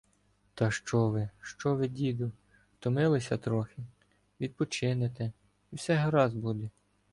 [0.53, 1.29] —Та що ви?
[1.41, 2.31] Що ви, діду?!
[2.79, 3.83] Втомилися трохи,
[4.41, 5.31] відпочинете—
[5.71, 6.69] і все гаразд буде.